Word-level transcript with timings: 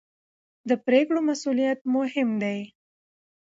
د 0.69 0.71
پرېکړو 0.85 1.19
مسوولیت 1.29 1.79
مهم 1.95 2.29
دی 2.43 2.59